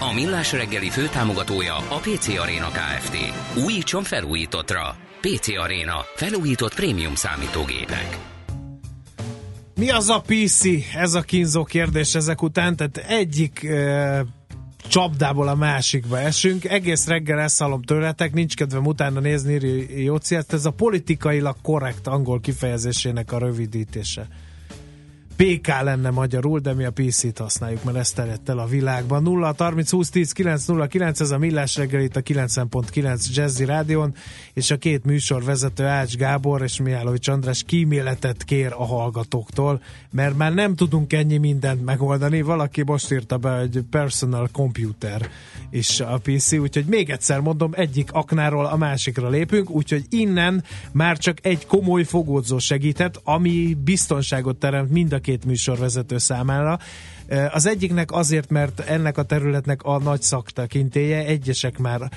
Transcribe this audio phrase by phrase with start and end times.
[0.00, 3.16] A Millás reggeli főtámogatója a PC Arena Kft.
[3.64, 4.96] Újítson felújítottra.
[5.20, 6.04] PC Arena.
[6.14, 8.18] Felújított prémium számítógépek.
[9.74, 10.64] Mi az a PC?
[10.94, 14.24] Ez a kínzó kérdés ezek után, tehát egyik e,
[14.88, 16.64] csapdából a másikba esünk.
[16.64, 22.06] Egész reggel ezt hallom tőletek, nincs kedvem utána nézni, írja Jóci, ez a politikailag korrekt
[22.06, 24.28] angol kifejezésének a rövidítése.
[25.38, 29.22] PK lenne magyarul, de mi a PC-t használjuk, mert ez terjedt el a világban.
[29.22, 33.64] 0 30 20 10 9 0 9, ez a Millás reggel itt a 90.9 Jazzy
[33.64, 34.14] Rádion,
[34.52, 40.36] és a két műsor vezető Ács Gábor és Mihálovics András kíméletet kér a hallgatóktól, mert
[40.36, 42.42] már nem tudunk ennyi mindent megoldani.
[42.42, 45.30] Valaki most írta be, hogy personal computer
[45.70, 51.18] is a PC, úgyhogy még egyszer mondom, egyik aknáról a másikra lépünk, úgyhogy innen már
[51.18, 56.78] csak egy komoly fogódzó segített, ami biztonságot teremt mind a két műsorvezető számára.
[57.52, 62.10] Az egyiknek azért, mert ennek a területnek a nagy szaktekintéje, egyesek már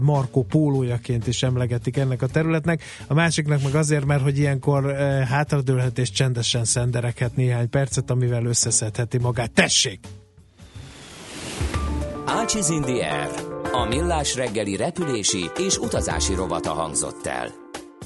[0.00, 4.96] Marco pólójaként is emlegetik ennek a területnek, a másiknak meg azért, mert hogy ilyenkor
[5.28, 9.50] hátradőlhet és csendesen szenderekhet néhány percet, amivel összeszedheti magát.
[9.50, 10.21] Tessék!
[12.34, 13.30] Ácsiz in the Air,
[13.72, 17.48] a millás reggeli repülési és utazási rovata hangzott el.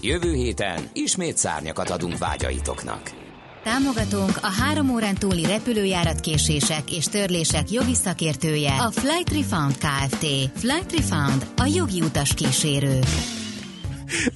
[0.01, 3.11] Jövő héten ismét szárnyakat adunk vágyaitoknak.
[3.63, 10.27] Támogatónk a három órán túli repülőjáratkésések és törlések jogi szakértője a Flight Refund Kft.
[10.55, 12.99] Flight Refund a jogi utas kísérő.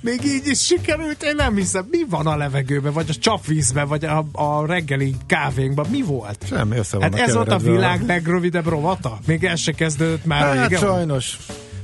[0.01, 1.87] Még így is sikerült, én nem hiszem.
[1.91, 5.87] Mi van a levegőben, vagy a csapvízben, vagy a, a reggeli kávénkban?
[5.91, 6.45] Mi volt?
[6.47, 9.19] Semmi, össze Hát ez volt a világ legrövidebb rovata?
[9.27, 10.57] Még el se kezdődött már.
[10.57, 10.81] Hát vége?
[10.81, 11.37] sajnos.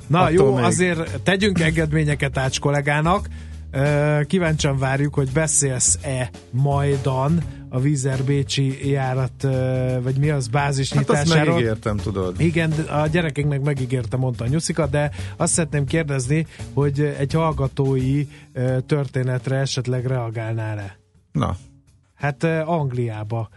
[0.06, 0.64] Na Attól jó, még.
[0.64, 3.28] azért tegyünk engedményeket Ács kollégának.
[4.26, 7.42] Kíváncsian várjuk, hogy beszélsz-e majdan
[7.76, 9.42] a Vízer Bécsi járat,
[10.03, 12.41] vagy mi az, bázis Hát azt megígértem, tudod.
[12.41, 18.26] Igen, a gyerekeknek megígérte, mondta a nyuszika, de azt szeretném kérdezni, hogy egy hallgatói
[18.86, 20.98] történetre esetleg reagálnál-e?
[21.32, 21.56] Na,
[22.15, 23.48] Hát Angliába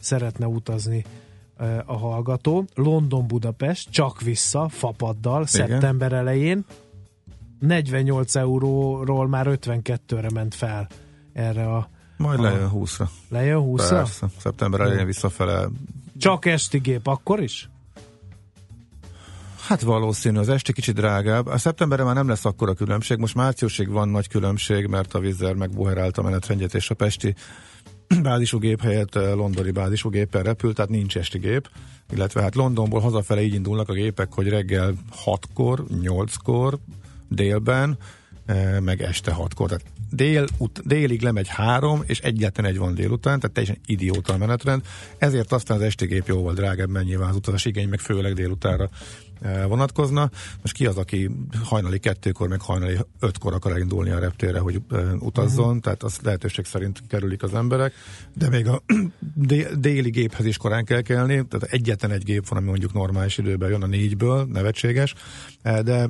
[0.00, 1.04] szeretne utazni
[1.84, 2.64] a hallgató.
[2.74, 6.64] London-Budapest, csak vissza, fapaddal, szeptember elején.
[7.58, 10.88] 48 euróról már 52-re ment fel
[11.32, 13.08] erre a majd lejön 20-ra.
[13.28, 15.68] lejön 20 Persze, szeptember elején visszafele.
[16.18, 17.68] Csak esti gép, akkor is?
[19.66, 21.46] Hát valószínű, az este kicsit drágább.
[21.46, 23.18] A szeptemberre már nem lesz akkora különbség.
[23.18, 27.34] Most márciusig van nagy különbség, mert a Vizzer megbuherálta a menetrendjét, és a pesti
[28.22, 31.68] bázisú gép helyett eh, londoni bázisú géppel repül, tehát nincs esti gép,
[32.12, 34.94] illetve hát Londonból hazafele így indulnak a gépek, hogy reggel
[35.24, 36.78] 6-kor, 8-kor,
[37.28, 37.98] délben,
[38.80, 39.68] meg este 6-kor.
[39.68, 44.36] Tehát dél, ut, délig lemegy három, és egyetlen egy van délután, tehát teljesen idióta a
[44.36, 44.82] menetrend.
[45.18, 48.88] Ezért aztán az esti gép jóval drágább, mert nyilván az utazás igény meg főleg délutánra
[49.68, 50.30] vonatkozna.
[50.62, 51.30] Most ki az, aki
[51.62, 54.80] hajnali kettőkor, meg hajnali ötkor akar elindulni a reptérre, hogy
[55.18, 55.80] utazzon, uh-huh.
[55.80, 57.92] tehát az lehetőség szerint kerülik az emberek,
[58.34, 58.82] de még a
[59.34, 63.38] dé- déli géphez is korán kell kelni, tehát egyetlen egy gép van, ami mondjuk normális
[63.38, 65.14] időben jön a négyből, nevetséges,
[65.62, 66.08] de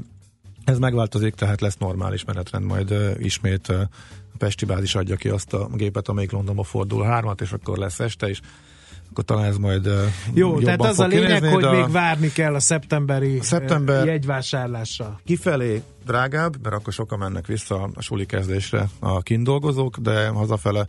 [0.67, 3.81] ez megváltozik, tehát lesz normális menetrend, majd uh, ismét uh,
[4.33, 8.01] a Pesti bázis adja ki azt a gépet, amelyik Londonba fordul hármat, és akkor lesz
[8.01, 8.41] este is.
[9.11, 9.91] Akkor talán ez majd
[10.35, 14.07] Jó, tehát az a lényeg, kinézni, hogy a- még várni kell a szeptemberi Szeptember- Szeptember...
[14.07, 15.21] jegyvásárlásra.
[15.25, 20.87] Kifelé drágább, mert akkor sokan mennek vissza a suli kezdésre a kindolgozók, de hazafele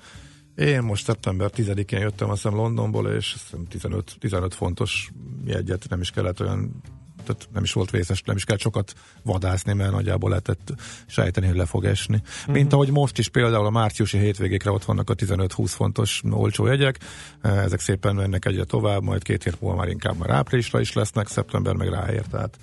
[0.55, 5.11] én most szeptember 10-én jöttem azt hiszem Londonból, és azt hiszem 15, 15 fontos
[5.45, 6.81] jegyet nem is kellett olyan
[7.27, 8.93] tehát nem is volt vészes, nem is kell sokat
[9.23, 10.73] vadászni, mert nagyjából lehetett
[11.05, 12.21] sejteni, hogy le fog esni.
[12.23, 12.53] Uh-huh.
[12.53, 16.99] Mint ahogy most is például a márciusi hétvégékre ott vannak a 15-20 fontos olcsó jegyek,
[17.41, 21.27] ezek szépen mennek egyre tovább, majd két hét múlva már inkább már áprilisra is lesznek,
[21.27, 22.57] szeptember meg ráér, tehát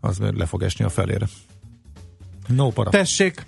[0.00, 1.26] az le fog esni a felére.
[2.46, 2.90] No para.
[2.90, 3.46] Tessék,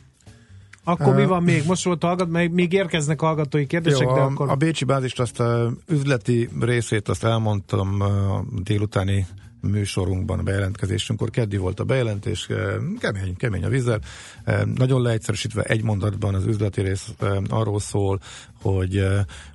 [0.88, 1.66] akkor mi van még?
[1.66, 4.50] Most volt hallgat, még, még érkeznek hallgatói kérdések, Jó, de a, akkor...
[4.50, 9.26] a Bécsi bázist, azt a üzleti részét azt elmondtam a délutáni
[9.60, 11.30] műsorunkban, a bejelentkezésünkkor.
[11.30, 14.00] Keddi volt a bejelentés, eh, kemény, kemény a vízzel.
[14.44, 18.20] Eh, Nagyon leegyszerűsítve egy mondatban az üzleti rész eh, arról szól,
[18.62, 19.04] hogy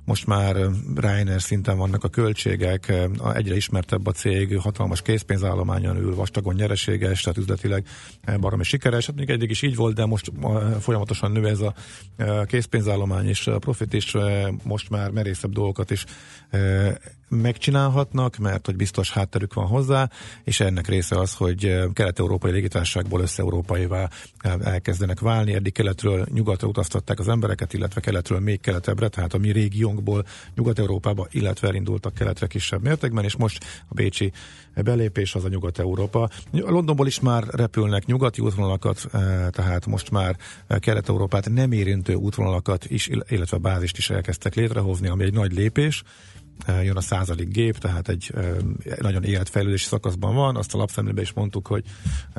[0.04, 0.56] most már
[0.94, 2.92] Reiner szinten vannak a költségek,
[3.34, 7.86] egyre ismertebb a cég, hatalmas készpénzállományon ül, vastagon nyereséges, tehát üzletileg
[8.40, 9.06] baromi sikeres.
[9.06, 10.32] Hát még eddig is így volt, de most
[10.80, 11.74] folyamatosan nő ez a
[12.46, 14.16] készpénzállomány és a profit is
[14.62, 16.04] most már merészebb dolgokat is
[17.28, 20.10] megcsinálhatnak, mert hogy biztos hátterük van hozzá,
[20.44, 24.08] és ennek része az, hogy kelet-európai légitárságból össze-európaivá
[24.62, 25.54] elkezdenek válni.
[25.54, 28.60] Eddig keletről nyugatra utaztatták az embereket, illetve keletről még
[28.94, 30.24] keletebbre, tehát a mi régiónkból
[30.54, 34.32] Nyugat-Európába, illetve elindultak keletre kisebb mértékben, és most a bécsi
[34.74, 36.28] belépés az a Nyugat-Európa.
[36.50, 39.06] Londonból is már repülnek nyugati útvonalakat,
[39.50, 40.36] tehát most már
[40.78, 46.02] Kelet-Európát nem érintő útvonalakat is, illetve bázist is elkezdtek létrehozni, ami egy nagy lépés,
[46.66, 48.32] jön a századik gép, tehát egy
[49.00, 50.56] nagyon életfejlődési szakaszban van.
[50.56, 51.84] Azt a lapszemlébe is mondtuk, hogy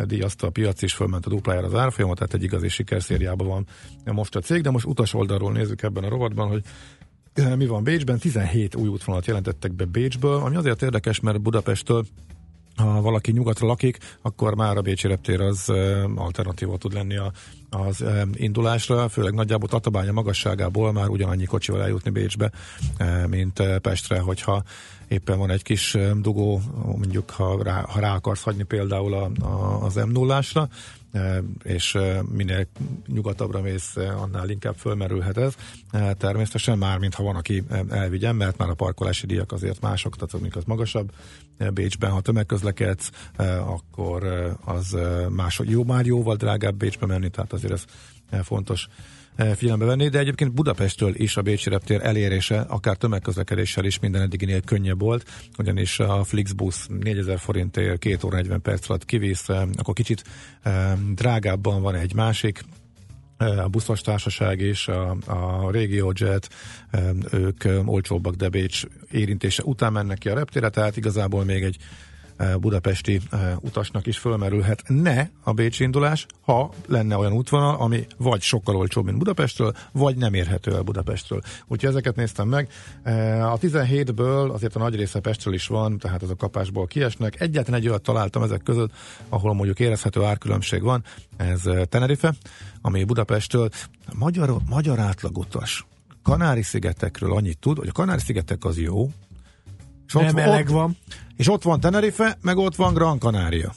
[0.04, 3.68] díjazta a piac is, fölment a duplájára az árfolyama, tehát egy igazi sikerszériában van
[4.16, 6.64] most a cég, de most utas oldalról nézzük ebben a rovatban, hogy
[7.56, 12.06] mi van Bécsben, 17 új útvonalat jelentettek be Bécsből, ami azért érdekes, mert Budapesttől
[12.76, 15.72] ha valaki nyugatra lakik, akkor már a Bécsi reptér az
[16.16, 17.32] alternatíva tud lenni a,
[17.70, 22.52] az indulásra, főleg nagyjából Tatabánya magasságából már ugyanannyi kocsival eljutni Bécsbe,
[23.30, 24.64] mint Pestre, hogyha
[25.08, 29.84] éppen van egy kis dugó, mondjuk ha rá, ha rá akarsz hagyni például a, a,
[29.86, 30.42] az m 0
[31.64, 31.98] és
[32.32, 32.68] minél
[33.08, 35.54] nyugatabbra mész, annál inkább fölmerülhet ez.
[36.18, 40.56] Természetesen már, mintha van, aki elvigyen, mert már a parkolási díjak azért mások, tehát amik
[40.56, 41.12] az magasabb.
[41.74, 43.10] Bécsben, ha tömegközlekedsz,
[43.66, 44.24] akkor
[44.66, 44.98] az
[45.30, 47.86] más, jó, már jóval drágább Bécsbe menni, tehát azért ez
[48.44, 48.88] fontos
[49.36, 54.62] figyelembe venni, de egyébként Budapestről is a Bécsi reptér elérése, akár tömegközlekedéssel is minden eddiginél
[54.62, 60.24] könnyebb volt, ugyanis a Flixbus 4000 forintért 2 óra 40 perc alatt kivész, akkor kicsit
[61.14, 62.64] drágábban van egy másik,
[63.38, 66.50] a buszos társaság és a, a RegioJet,
[67.32, 72.15] ők olcsóbbak, de Bécs érintése után mennek ki a reptére, tehát igazából még egy Eh,
[72.60, 78.42] budapesti eh, utasnak is fölmerülhet ne a Bécsi indulás, ha lenne olyan útvonal, ami vagy
[78.42, 81.42] sokkal olcsóbb, mint Budapestről, vagy nem érhető el Budapestről.
[81.68, 82.70] Úgyhogy ezeket néztem meg.
[83.04, 87.42] Eh, a 17-ből azért a nagy része Pestről is van, tehát ez a kapásból kiesnek.
[87.42, 88.92] Egyetlen egy olyat találtam ezek között,
[89.30, 91.04] ahol mondjuk érezhető árkülönbség van,
[91.38, 92.34] ez Tenerife,
[92.82, 93.70] ami Budapesttől
[94.14, 95.86] magyar, magyar átlagutas
[96.24, 99.10] Kanári-szigetekről annyit tud, hogy a Kanári-szigetek az jó,
[100.08, 100.98] és nem ott, meleg van.
[101.38, 103.74] És ott van Tenerife, meg ott van Gran Canaria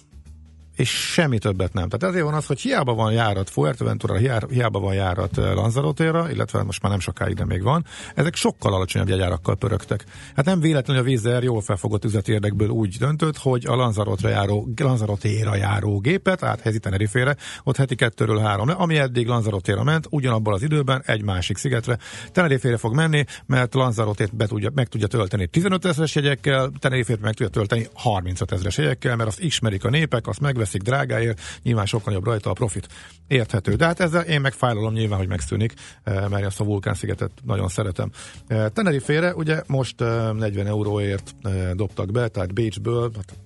[0.78, 1.88] és semmi többet nem.
[1.88, 4.16] Tehát ezért van az, hogy hiába van járat Fuerteventura,
[4.48, 7.84] hiába van járat eh, Lanzarote-ra, illetve most már nem sokáig, de még van,
[8.14, 10.04] ezek sokkal alacsonyabb jegyárakkal pörögtek.
[10.36, 14.68] Hát nem véletlenül a vízer jól felfogott üzleti érdekből úgy döntött, hogy a Lanzarote-ra járó,
[14.76, 20.62] Lanzarote-ra járó gépet áthelyezi Tenerife-re, ott heti kettőről három, ami eddig Lanzarote-ra ment, ugyanabban az
[20.62, 21.98] időben egy másik szigetre.
[22.32, 27.34] Tenerife-re fog menni, mert Lanzarote-t be tudja, meg tudja tölteni 15 ezeres jegyekkel, Tenerife-t meg
[27.34, 31.86] tudja tölteni 35 ezeres jegyekkel, mert azt ismerik a népek, azt megvesz veszik drágáért, nyilván
[31.86, 32.88] sokkal jobb rajta a profit.
[33.26, 33.74] Érthető.
[33.74, 38.10] De hát ezzel én megfájlalom nyilván, hogy megszűnik, eh, mert azt a vulkánszigetet nagyon szeretem.
[38.46, 41.34] Eh, Tenerife-re ugye most 40 eh, euróért
[41.74, 43.36] dobtak be, tehát Bécsből, hát,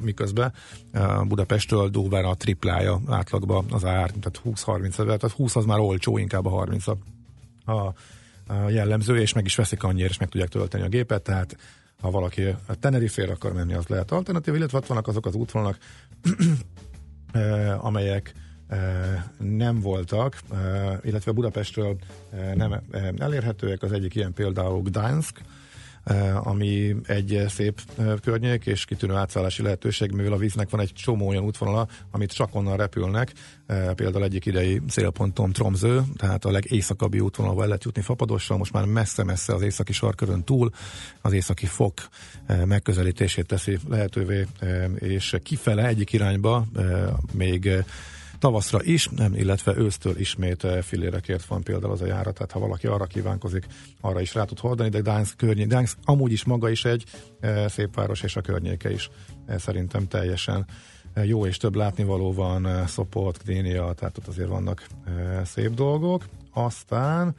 [0.00, 0.52] miközben
[1.28, 6.18] Budapesttől Dóvár a triplája átlagba az ár, tehát 20-30 ezer, tehát 20 az már olcsó,
[6.18, 6.96] inkább a 30 a,
[7.72, 7.94] a
[8.68, 11.56] jellemző, és meg is veszik annyira, és meg tudják tölteni a gépet, tehát
[12.00, 15.78] ha valaki a Tenerife-re akar menni, az lehet alternatív, illetve ott vannak azok az útvonalak,
[17.88, 18.32] amelyek
[19.38, 20.40] nem voltak,
[21.02, 21.96] illetve Budapestről
[22.54, 22.82] nem
[23.18, 23.82] elérhetőek.
[23.82, 25.40] Az egyik ilyen például Gdansk,
[26.34, 27.80] ami egy szép
[28.22, 32.54] környék és kitűnő átszállási lehetőség, mivel a víznek van egy csomó olyan útvonala, amit csak
[32.54, 33.32] onnan repülnek,
[33.94, 39.54] például egyik idei célponton Tromző, tehát a legészakabbi útvonalval lehet jutni Fapadossal, most már messze-messze
[39.54, 40.70] az északi sarkörön túl,
[41.20, 41.94] az északi fok
[42.64, 44.46] megközelítését teszi lehetővé,
[44.94, 46.66] és kifele egyik irányba
[47.32, 47.84] még
[48.38, 52.58] tavaszra is, nem, illetve ősztől ismét eh, fillérekért van például az a járat, tehát ha
[52.58, 53.66] valaki arra kívánkozik,
[54.00, 57.04] arra is rá tud hordani, de Gdansk környék, Gdansk amúgy is maga is egy
[57.40, 59.10] e, szép város, és a környéke is
[59.46, 60.66] e, szerintem teljesen
[61.22, 64.86] jó és több látnivaló van, Szopot, Gdénia, tehát ott azért vannak
[65.44, 66.24] szép dolgok.
[66.52, 67.34] Aztán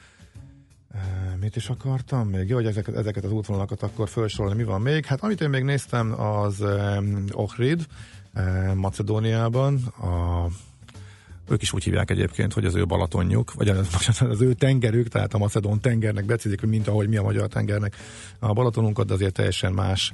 [1.40, 2.50] mit is akartam még?
[2.50, 5.06] Jó, hogy ezeket, ezeket az útvonalakat akkor felsorolni, mi van még?
[5.06, 7.02] Hát amit én még néztem, az e,
[7.32, 7.86] Ohrid,
[8.76, 10.46] Macedóniában, a
[11.50, 13.88] ők is úgy hívják egyébként, hogy az ő Balatonjuk, vagy az,
[14.30, 17.96] az ő tengerük, tehát a Macedón tengernek becézik, mint ahogy mi a magyar tengernek
[18.40, 20.14] a Balatonunkat, de azért teljesen más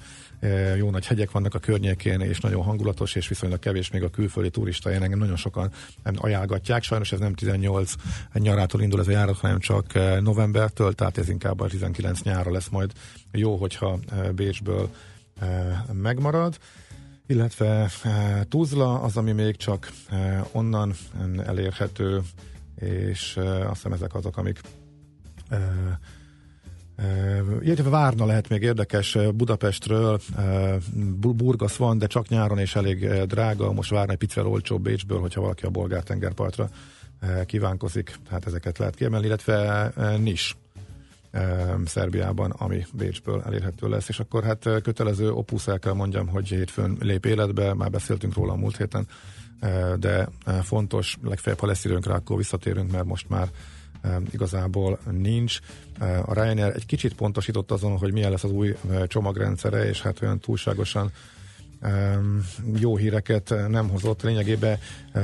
[0.78, 4.50] jó nagy hegyek vannak a környékén, és nagyon hangulatos, és viszonylag kevés még a külföldi
[4.50, 5.72] turista ilyen engem nagyon sokan
[6.16, 6.84] ajánlgatják.
[6.84, 7.94] Sajnos ez nem 18
[8.34, 12.70] nyarától indul ez a járat, hanem csak novembertől, tehát ez inkább a 19 nyára lesz
[12.70, 12.92] majd
[13.32, 14.00] jó, hogyha
[14.36, 14.90] Bécsből
[15.92, 16.58] megmarad
[17.28, 17.92] illetve
[18.50, 19.92] Tuzla az, ami még csak
[20.52, 20.94] onnan
[21.46, 22.22] elérhető,
[22.76, 24.62] és azt hiszem ezek azok, amik
[27.60, 30.20] illetve Várna lehet még érdekes Budapestről,
[31.20, 35.42] Burgas van, de csak nyáron és elég drága, most Várna egy picit olcsóbb Bécsből, hogyha
[35.42, 36.70] valaki a bolgár tengerpartra
[37.46, 40.56] kívánkozik, hát ezeket lehet kiemelni, illetve Nis
[41.86, 46.98] Szerbiában, ami Bécsből elérhető lesz, és akkor hát kötelező opus el kell mondjam, hogy hétfőn
[47.00, 49.08] lép életbe, már beszéltünk róla a múlt héten,
[50.00, 50.30] de
[50.64, 53.48] fontos, legfeljebb ha lesz időnk rá, akkor visszatérünk, mert most már
[54.32, 55.60] igazából nincs.
[56.00, 58.76] A Ryanair egy kicsit pontosított azon, hogy milyen lesz az új
[59.08, 61.12] csomagrendszere, és hát olyan túlságosan
[62.76, 64.22] jó híreket nem hozott.
[64.22, 64.78] Lényegében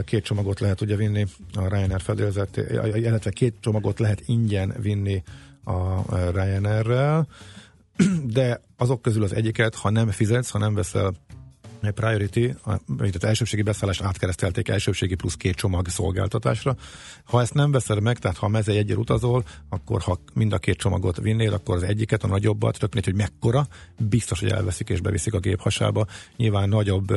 [0.06, 2.58] két csomagot lehet ugye vinni a Ryanair fedélzet,
[2.94, 5.24] illetve két csomagot lehet ingyen vinni
[5.64, 7.28] a Ryanair-rel,
[8.34, 11.14] de azok közül az egyiket, ha nem fizetsz, ha nem veszel
[11.90, 12.56] priority,
[13.14, 16.76] az elsőbségi beszállást átkeresztelték elsőbségi plusz két csomag szolgáltatásra.
[17.24, 20.78] Ha ezt nem veszed meg, tehát ha mezei egyel utazol, akkor ha mind a két
[20.78, 25.34] csomagot vinnél, akkor az egyiket, a nagyobbat, tök hogy mekkora, biztos, hogy elveszik és beviszik
[25.34, 26.06] a gép hasába.
[26.38, 27.08] Nyilván nagyobb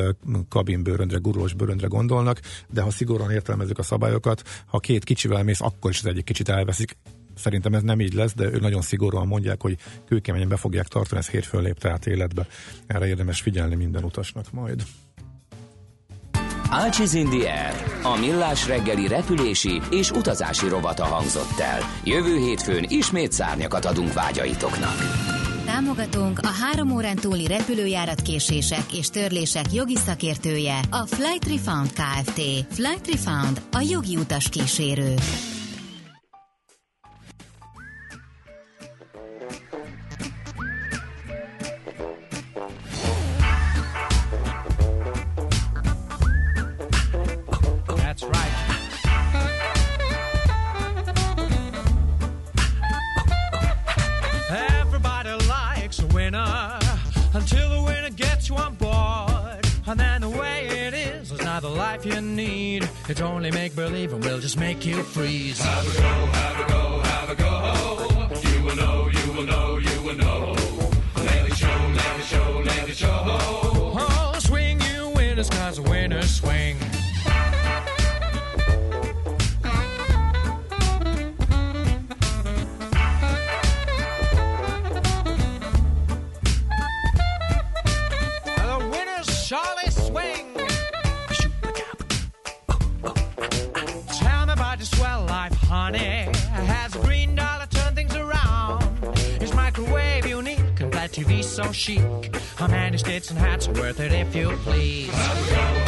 [0.48, 5.90] kabinbőröndre, gurulós bőröndre gondolnak, de ha szigorúan értelmezzük a szabályokat, ha két kicsivel mész, akkor
[5.90, 6.96] is az egyik kicsit elveszik.
[7.36, 9.76] Szerintem ez nem így lesz, de ő nagyon szigorúan mondják, hogy
[10.08, 12.46] kőkeményen be fogják tartani, ez hétfőn lépte át életbe.
[12.86, 14.82] Erre érdemes figyelni minden utasnak majd.
[16.70, 21.80] Ácsiz in the Air, a millás reggeli repülési és utazási rovata hangzott el.
[22.04, 24.96] Jövő hétfőn ismét szárnyakat adunk vágyaitoknak.
[25.64, 32.40] Támogatónk a három órán túli repülőjáratkésések és törlések jogi szakértője, a Flight Refund Kft.
[32.70, 35.14] Flight Refund, a jogi utas kísérő.
[62.04, 62.88] Life you need.
[63.08, 65.60] It's only make believe and we'll just make you freeze.
[65.60, 68.50] Have a go, have a go, have a go.
[68.50, 70.53] You will know, you will know, you will know.
[101.44, 102.02] So chic?
[102.68, 105.83] Many states and hats are worth it if you please?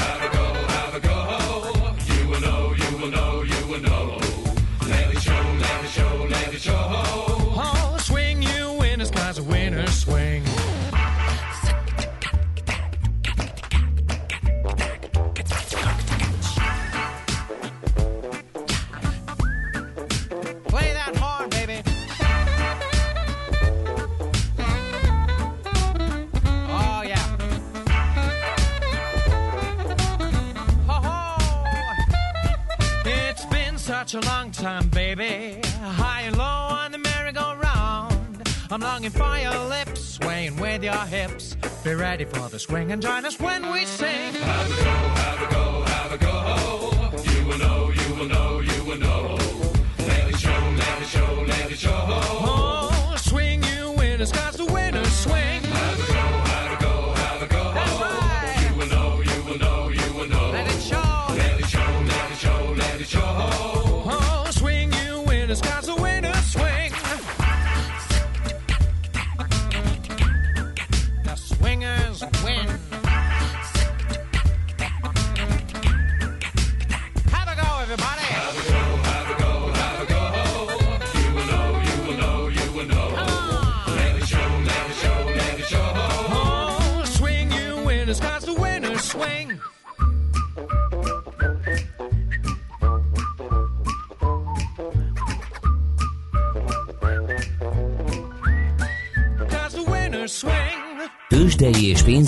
[39.06, 41.56] I'm for your lips, swaying with your hips.
[41.84, 44.34] Be ready for the swing and join us when we sing.
[44.34, 47.32] Have a go, have a go, have a go.
[47.32, 48.55] You will know, you will know.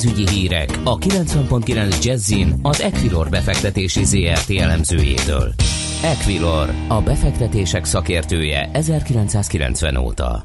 [0.01, 5.53] Pénzügyi hírek a 90.9 Jazzin az Equilor befektetési ZRT elemzőjétől.
[6.03, 10.43] Equilor, a befektetések szakértője 1990 óta.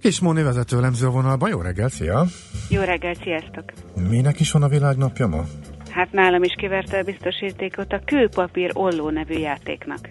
[0.00, 1.50] Kis Móni vezető elemző vonalban.
[1.50, 2.24] Jó reggelt, szia!
[2.68, 3.64] Jó reggelt, sziasztok!
[4.08, 5.44] Minek is van a világnapja ma?
[5.90, 10.08] Hát nálam is kiverte a biztosítékot a kőpapír olló nevű játéknak.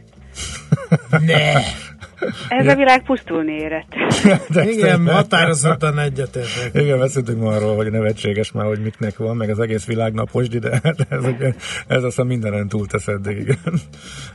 [1.26, 1.52] Ne!
[2.50, 3.94] Ez a világ pusztulni érett.
[4.54, 6.70] De Igen, határozottan egyetértek.
[6.74, 10.60] Igen, beszéltünk ma arról, hogy nevetséges már, hogy miknek van, meg az egész világ naposdi,
[10.60, 11.54] de hát ez, ez,
[11.88, 13.38] ez aztán mindenen túltesz eddig.
[13.38, 13.80] Igen.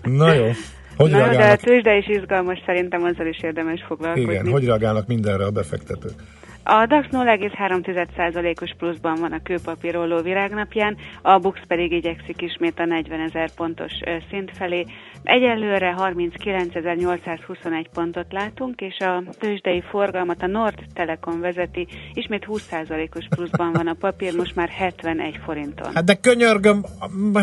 [0.03, 0.51] Na jó.
[0.97, 4.33] Hogy Na, de a tőzsde is izgalmas, szerintem azzal is érdemes foglalkozni.
[4.33, 6.15] igen, hogy reagálnak mindenre a befektetők?
[6.65, 13.21] A DAX 0,3%-os pluszban van a kőpapírolló virágnapján, a BUX pedig igyekszik ismét a 40
[13.21, 13.93] ezer pontos
[14.31, 14.87] szint felé.
[15.23, 23.73] Egyelőre 39.821 pontot látunk, és a tőzsdei forgalmat a Nord Telekom vezeti, ismét 20%-os pluszban
[23.73, 25.95] van a papír, most már 71 forinton.
[25.95, 26.85] Hát de könyörgöm,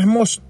[0.05, 0.41] most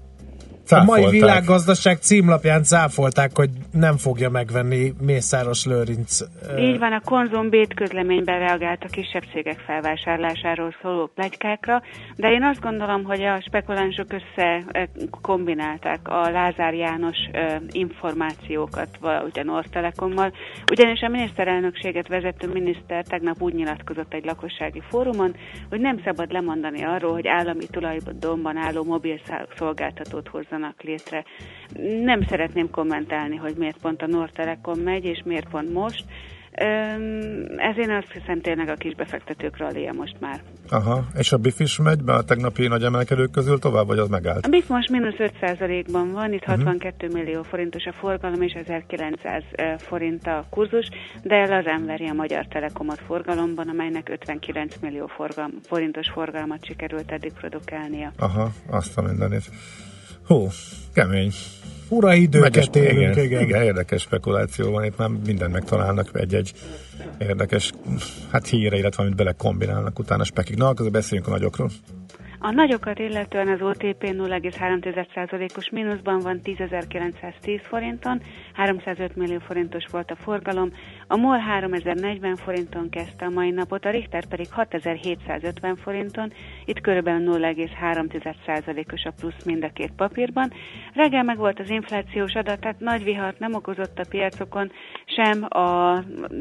[0.68, 1.10] a mai Cáfolták.
[1.10, 6.20] világgazdaság címlapján cáfolták, hogy nem fogja megvenni Mészáros Lőrinc.
[6.58, 11.82] Így van, a Konzum Bét közleményben reagált a kisebb cégek felvásárlásáról szóló plegykákra,
[12.16, 14.64] de én azt gondolom, hogy a spekulánsok össze
[15.20, 17.18] kombinálták a Lázár János
[17.70, 20.32] információkat valahogy a Nord Telekommal,
[20.70, 25.34] ugyanis a miniszterelnökséget vezető miniszter tegnap úgy nyilatkozott egy lakossági fórumon,
[25.68, 29.20] hogy nem szabad lemondani arról, hogy állami tulajdonban álló mobil
[29.56, 31.24] szolgáltatót hozzanak létre.
[32.04, 36.04] Nem szeretném kommentálni, hogy miért pont a Nord Telekom megy, és miért pont most.
[37.56, 40.40] Ez én azt hiszem tényleg a kis befektetők rallia most már.
[40.70, 44.08] Aha, és a BIF is megy be a tegnapi nagy emelkedők közül tovább, vagy az
[44.08, 44.46] megállt?
[44.46, 49.78] A BIF most mínusz 5%-ban van, itt 62 millió forintos a forgalom és 1900 eh,
[49.78, 50.88] forint a kurzus,
[51.22, 57.32] de lazán veri a Magyar Telekomot forgalomban, amelynek 59 millió forgalm, forintos forgalmat sikerült eddig
[57.32, 58.12] produkálnia.
[58.18, 59.44] Aha, azt a mindenit.
[60.30, 60.48] Hú,
[60.92, 61.32] kemény.
[61.88, 63.40] Ura időket Megyes- élünk, igen, igen.
[63.42, 66.52] igen, érdekes spekuláció van, itt már mindent megtalálnak egy-egy
[67.18, 67.72] érdekes
[68.30, 70.56] hát híre, illetve amit belekombinálnak utána spekik.
[70.56, 71.70] Na, akkor beszéljünk a nagyokról.
[72.42, 78.22] A nagyokat illetően az OTP 0,3%-os mínuszban van 10.910 forinton,
[78.54, 80.72] 305 millió forintos volt a forgalom,
[81.06, 86.32] a MOL 3040 forinton kezdte a mai napot, a Richter pedig 6750 forinton,
[86.64, 90.52] itt körülbelül 0,3%-os a plusz mind a két papírban.
[90.94, 94.70] Reggel meg volt az inflációs adat, tehát nagy vihart nem okozott a piacokon,
[95.04, 95.98] sem a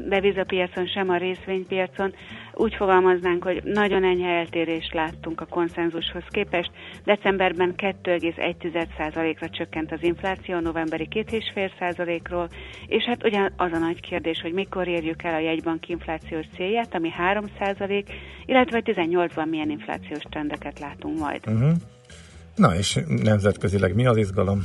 [0.07, 2.13] devizapiacon, sem a részvénypiacon.
[2.53, 5.45] Úgy fogalmaznánk, hogy nagyon enyhe eltérést láttunk a
[5.89, 6.71] konszenzushoz képest.
[7.04, 12.49] Decemberben 2,1%-ra csökkent az infláció, novemberi 2,5%-ról,
[12.88, 16.95] és hát ugyan az a nagy kérdés, hogy mikor érjük el a jegybank inflációs célját,
[16.95, 18.06] ami 3%,
[18.45, 21.41] illetve 18-ban milyen inflációs trendeket látunk majd.
[21.47, 21.71] Uh-huh.
[22.56, 24.60] Na és nemzetközileg mi az izgalom?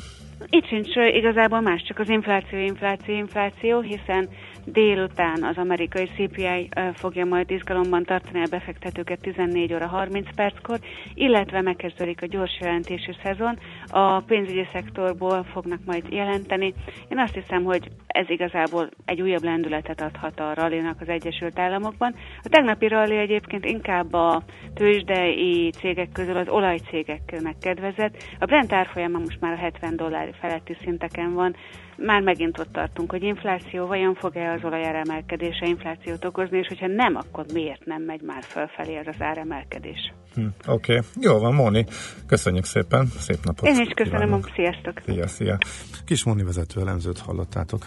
[0.50, 4.28] Itt sincs igazából más, csak az infláció, infláció, infláció, hiszen
[4.64, 10.78] délután az amerikai CPI fogja majd izgalomban tartani a befektetőket 14 óra 30 perckor,
[11.14, 13.58] illetve megkezdődik a gyors jelentési szezon.
[13.88, 16.74] A pénzügyi szektorból fognak majd jelenteni.
[17.08, 22.14] Én azt hiszem, hogy ez igazából egy újabb lendületet adhat a rallinak az Egyesült Államokban.
[22.42, 24.42] A tegnapi rally egyébként inkább a
[24.74, 28.16] tőzsdei cégek közül az olajcégeknek kedvezett.
[28.38, 31.56] A Brent árfolyama most már a 70 dollár feletti szinteken van.
[31.96, 36.86] Már megint ott tartunk, hogy infláció, vajon fog-e az olajár emelkedése inflációt okozni, és hogyha
[36.86, 40.12] nem, akkor miért nem megy már fölfelé ez az áremelkedés?
[40.34, 41.06] Hm, Oké, okay.
[41.20, 41.86] jó van, Móni.
[42.26, 43.68] Köszönjük szépen, szép napot.
[43.68, 44.50] Én is köszönöm, kívánunk.
[44.54, 45.00] sziasztok!
[45.04, 45.58] Szia, szia.
[46.04, 47.86] Kis Móni vezető elemzőt hallottátok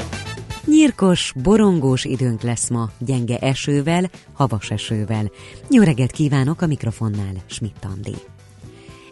[0.65, 5.31] Nyírkos, borongós időnk lesz ma, gyenge esővel, havas esővel.
[5.69, 8.15] Jó reggelt kívánok a mikrofonnál, Schmidt Andi.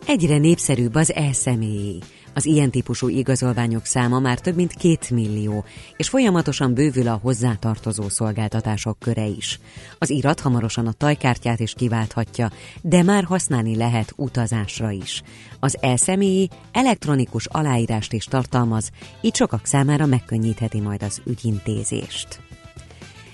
[0.05, 1.99] Egyre népszerűbb az e-személyi.
[2.39, 5.65] Az ilyen típusú igazolványok száma már több mint két millió,
[5.97, 9.60] és folyamatosan bővül a hozzátartozó szolgáltatások köre is.
[9.97, 15.21] Az irat hamarosan a tajkártyát is kiválthatja, de már használni lehet utazásra is.
[15.60, 18.89] Az elszemélyi elektronikus aláírást is tartalmaz,
[19.21, 22.48] így sokak számára megkönnyítheti majd az ügyintézést.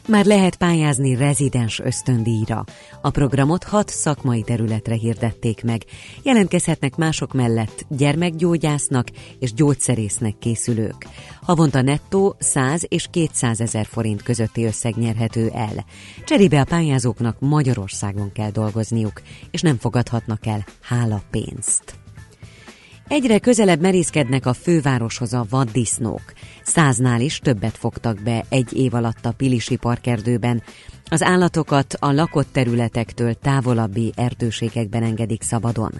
[0.07, 2.63] Már lehet pályázni rezidens ösztöndíjra.
[3.01, 5.81] A programot hat szakmai területre hirdették meg.
[6.23, 9.07] Jelentkezhetnek mások mellett gyermekgyógyásznak
[9.39, 11.07] és gyógyszerésznek készülők.
[11.41, 15.85] Havonta nettó 100 és 200 ezer forint közötti összeg nyerhető el.
[16.25, 22.04] Cserébe a pályázóknak Magyarországon kell dolgozniuk, és nem fogadhatnak el hálapénzt.
[23.07, 26.33] Egyre közelebb merészkednek a fővároshoz a vaddisznók.
[26.63, 30.63] Száznál is többet fogtak be egy év alatt a Pilisi parkerdőben.
[31.09, 35.91] Az állatokat a lakott területektől távolabbi erdőségekben engedik szabadon.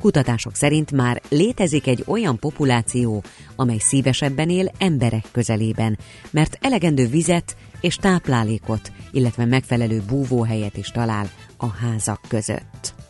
[0.00, 3.22] Kutatások szerint már létezik egy olyan populáció,
[3.56, 5.98] amely szívesebben él emberek közelében,
[6.30, 13.01] mert elegendő vizet és táplálékot, illetve megfelelő búvóhelyet is talál a házak között.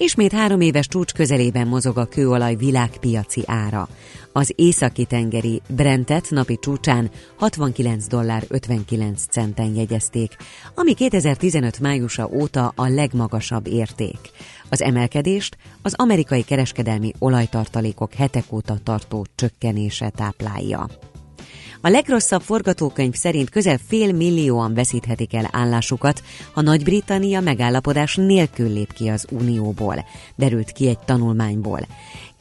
[0.00, 3.88] Ismét három éves csúcs közelében mozog a kőolaj világpiaci ára.
[4.32, 10.36] Az északi tengeri Brentet napi csúcsán 69 dollár 59 centen jegyezték,
[10.74, 14.18] ami 2015 májusa óta a legmagasabb érték.
[14.68, 20.86] Az emelkedést az amerikai kereskedelmi olajtartalékok hetek óta tartó csökkenése táplálja.
[21.80, 28.92] A legrosszabb forgatókönyv szerint közel fél millióan veszíthetik el állásukat, ha Nagy-Britannia megállapodás nélkül lép
[28.92, 30.04] ki az Unióból,
[30.36, 31.80] derült ki egy tanulmányból.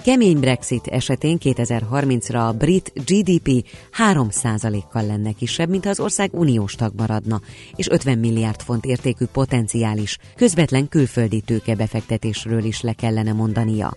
[0.04, 3.66] Kemény Brexit esetén 2030-ra a brit GDP
[4.12, 7.42] 3%-kal lenne kisebb, mint ha az ország uniós tag maradna,
[7.76, 13.96] és 50 milliárd font értékű potenciális, közvetlen külföldi tőkebefektetésről is le kellene mondania.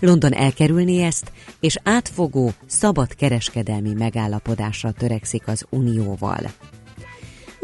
[0.00, 6.40] London elkerülni ezt, és átfogó, szabad kereskedelmi megállapodásra törekszik az Unióval.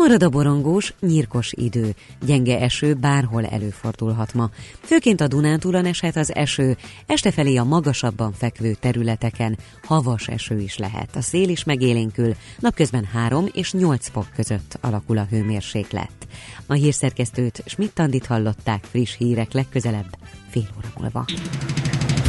[0.03, 1.95] Marad a borongós, nyírkos idő.
[2.27, 4.51] Gyenge eső bárhol előfordulhat ma.
[4.81, 10.79] Főként a Dunántúlon eshet az eső, este felé a magasabban fekvő területeken havas eső is
[10.79, 11.17] lehet.
[11.17, 16.27] A szél is megélénkül, napközben 3 és 8 fok között alakul a hőmérséklet.
[16.67, 20.17] A hírszerkesztőt Schmidt-Tandit hallották friss hírek legközelebb
[20.51, 21.25] fél óra múlva.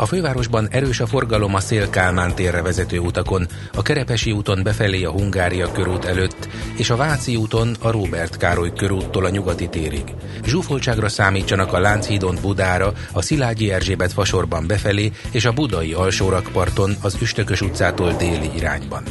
[0.00, 5.10] A fővárosban erős a forgalom a Szél-Kálmán térre vezető utakon, a Kerepesi úton befelé a
[5.10, 10.14] Hungária körút előtt, és a Váci úton a Róbert Károly körúttól a nyugati térig.
[10.44, 17.16] Zsúfoltságra számítsanak a Lánchídon Budára, a Szilágyi Erzsébet fasorban befelé, és a Budai alsórakparton az
[17.20, 19.02] Üstökös utcától déli irányban.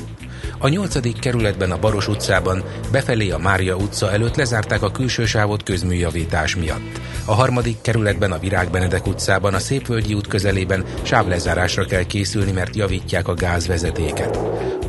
[0.59, 5.63] A nyolcadik kerületben a Baros utcában befelé a Mária utca előtt lezárták a külső sávot
[5.63, 6.99] közműjavítás miatt.
[7.25, 12.75] A harmadik kerületben a Virág Benedek utcában a Szépvölgyi út közelében sávlezárásra kell készülni, mert
[12.75, 14.39] javítják a gázvezetéket.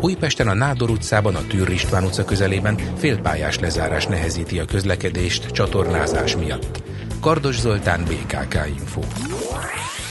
[0.00, 6.36] Újpesten a Nádor utcában a Tűr István utca közelében félpályás lezárás nehezíti a közlekedést csatornázás
[6.36, 6.82] miatt.
[7.20, 9.00] Kardos Zoltán, BKK Info.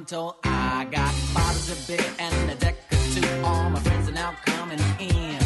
[0.00, 0.34] Told.
[0.44, 3.28] I got bottles of beer and a deck or two.
[3.44, 5.38] All my friends are now coming in.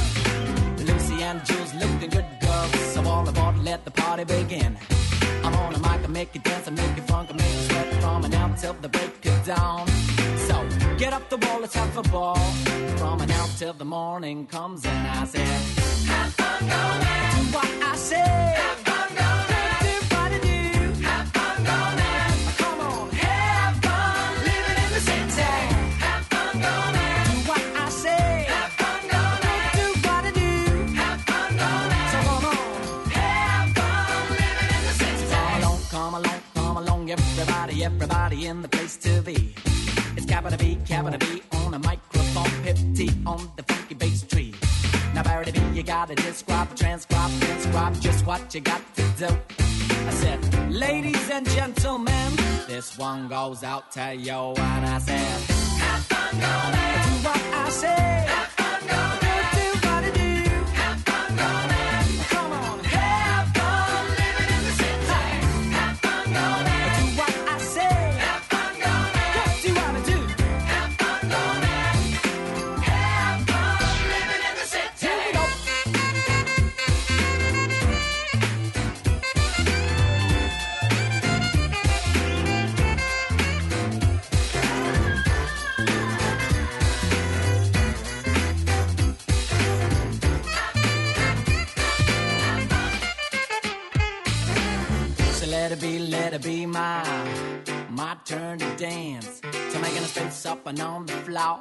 [0.87, 4.79] Lucy and Jules looking good girls, so all aboard, let the party begin.
[5.45, 7.63] I'm on a mic, I make you dance, I make you funk, I make you
[7.69, 9.87] sweat from now till the break of dawn.
[10.47, 10.57] So
[10.97, 12.39] get up the wall, let's have a ball.
[12.99, 15.76] From now till the morning comes and I say,
[37.87, 39.55] everybody, in the place to be.
[40.17, 42.51] It's capital B, capital B on a microphone.
[42.65, 44.53] hip T on the funky bass tree.
[45.15, 49.29] Now, Barry B, you gotta describe, transcribe, transcribe just what you got to do.
[49.29, 50.41] I said,
[50.73, 52.33] ladies and gentlemen,
[52.67, 55.41] this one goes out to you, and I said,
[55.83, 58.56] have fun, gonna do what I say.
[95.87, 97.03] Be, let it be my
[97.91, 99.41] my turn to dance.
[99.41, 101.61] To making a space up and on the floor.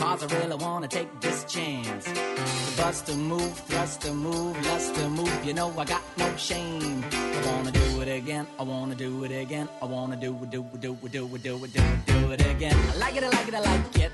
[0.00, 2.04] Cause I really wanna take this chance.
[2.04, 5.44] To bust a move, thrust a move, lust a move.
[5.44, 7.04] You know I got no shame.
[7.12, 8.46] I wanna do it again.
[8.58, 9.68] I wanna do it again.
[9.82, 12.32] I wanna do it, do it, do it, do it, do it, do it, do
[12.34, 12.76] it again.
[12.92, 14.12] I like it, I like it, I like it.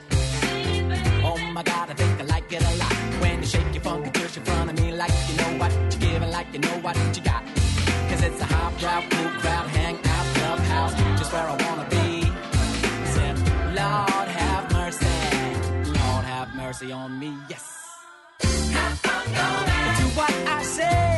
[1.31, 2.97] Oh my god, I think I like it a lot.
[3.23, 5.99] When you shake your funky tush in front of me like you know what you
[6.01, 7.28] give and like you know what you got.
[8.79, 12.23] Crowd, cool crowd, hang out, clubhouse, just where I wanna be.
[13.15, 13.37] Said,
[13.79, 15.07] Lord have mercy,
[15.99, 17.65] Lord have mercy on me, yes.
[18.41, 21.18] Have fun, gonna do what I say.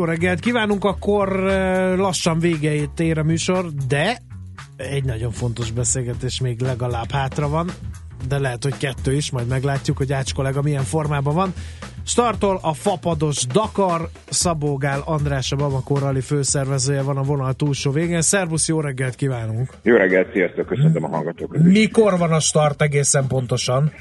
[0.00, 1.28] Jó reggelt kívánunk, akkor
[1.96, 4.18] lassan végeit ér a műsor, de
[4.76, 7.70] egy nagyon fontos beszélgetés még legalább hátra van,
[8.28, 11.54] de lehet, hogy kettő is, majd meglátjuk, hogy Ács kollega milyen formában van.
[12.10, 17.90] Startol a fapados Dakar, Szabó Gál András, a Babakor Rally főszervezője van a vonal túlsó
[17.90, 18.20] végén.
[18.20, 19.70] Szervusz, jó reggelt kívánunk!
[19.82, 21.62] Jó reggelt, sziasztok, köszöntöm a hallgatókat.
[21.62, 23.92] Mikor van a start egészen pontosan?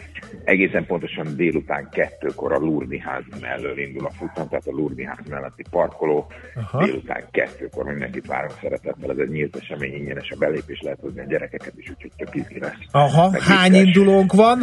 [0.43, 5.27] Egészen pontosan délután kettőkor a Lurni ház mellől indul a futam, tehát a Lurni ház
[5.29, 6.31] melletti parkoló.
[6.55, 6.85] Aha.
[6.85, 11.25] Délután kettőkor mindenkit várunk szeretettel, ez egy nyílt esemény, ingyenes a belépés, lehet hozni a
[11.25, 12.73] gyerekeket is, úgyhogy tök lesz.
[12.91, 14.59] Aha, Meg hány indulónk van?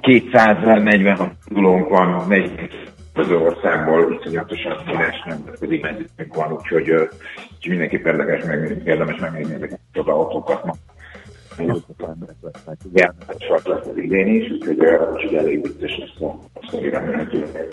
[0.00, 2.68] 246 indulónk van, 40
[3.18, 9.80] az országból, iszonyatosan színes nemzetközi mezőnk van, úgyhogy, úgyhogy mindenképp érdekes megnézni, érdemes megnézni ezeket
[9.92, 10.72] az autókat ma.
[12.92, 14.78] Igen, sok lesz az idén is, úgyhogy,
[15.12, 17.66] úgyhogy elég vicces lesz a a sztori remélhetőleg.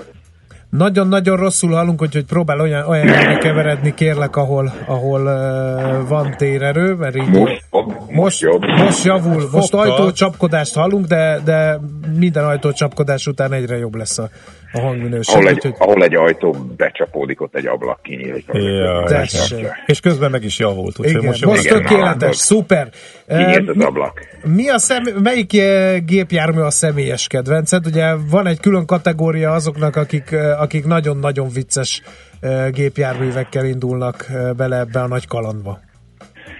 [0.77, 6.93] Nagyon-nagyon rosszul hallunk, hogy próbál olyan, olyan helyre keveredni, kérlek, ahol, ahol uh, van térerő,
[6.93, 8.61] mert így Most jobb, most most, jobb.
[8.65, 9.49] most javul.
[9.51, 9.77] Most Fogta.
[9.77, 11.79] ajtócsapkodást hallunk, de, de
[12.17, 14.29] minden ajtócsapkodás után egyre jobb lesz a,
[14.75, 15.35] a hangminőség.
[15.35, 18.45] Ahol egy, úgyhogy ahol egy ajtó becsapódik, ott egy ablak kinyílik.
[18.51, 19.67] Jaj, Tessék.
[19.85, 22.33] És közben meg is javult, úgyhogy igen, most most, igen, tökéletes, hallod.
[22.33, 22.89] szuper.
[23.27, 24.19] Kinyílt az ablak.
[24.43, 27.85] mi a szem, melyik eh, gépjármű a személyes kedvenced?
[27.85, 32.01] Ugye van egy külön kategória azoknak, akik, eh, akik nagyon-nagyon vicces
[32.39, 35.84] eh, gépjárművekkel indulnak bele ebbe a nagy kalandba.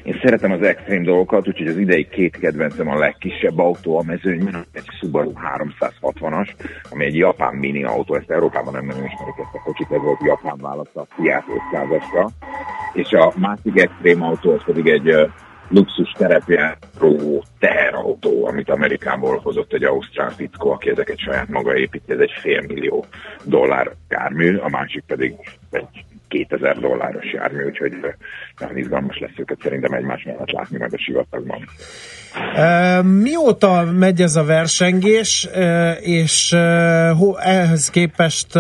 [0.06, 4.66] Én szeretem az extrém dolgokat, úgyhogy az idei két kedvencem a legkisebb autó a mezőnyben,
[4.72, 5.32] egy Subaru
[5.80, 6.50] 360-as,
[6.92, 10.24] ami egy japán mini autó, ezt Európában nem nagyon ismerik ezt a kocsit, ez volt
[10.24, 12.28] japán válasza a Fiat 500-asra.
[12.94, 15.30] És a másik extrém autó az pedig egy
[15.70, 22.20] luxus terepjáró teherautó, amit Amerikából hozott egy ausztrál fickó, aki ezeket saját maga építi, ez
[22.20, 23.06] egy fél millió
[23.44, 25.36] dollár jármű, a másik pedig
[25.72, 27.94] egy 2000 dolláros jármű, úgyhogy
[28.60, 31.66] nagyon izgalmas lesz őket szerintem egymás mellett látni majd a sivatagban.
[32.56, 35.48] E, Mióta megy ez a versengés,
[36.02, 36.52] és
[37.38, 38.56] ehhez képest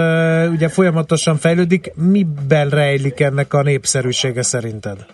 [0.52, 5.06] ugye folyamatosan fejlődik, miben rejlik ennek a népszerűsége szerinted?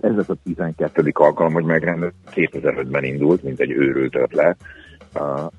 [0.00, 1.10] Ez lesz a 12.
[1.12, 2.14] alkalom, hogy megrendezett.
[2.34, 4.56] 2005-ben indult, mint egy őrült ötlet.
[5.14, 5.50] Uh,